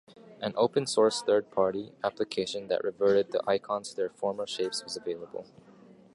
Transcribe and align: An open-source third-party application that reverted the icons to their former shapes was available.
An 0.39 0.53
open-source 0.57 1.21
third-party 1.21 1.91
application 2.03 2.69
that 2.69 2.83
reverted 2.83 3.31
the 3.31 3.43
icons 3.47 3.91
to 3.91 3.95
their 3.95 4.09
former 4.09 4.47
shapes 4.47 4.83
was 4.83 4.97
available. 4.97 5.45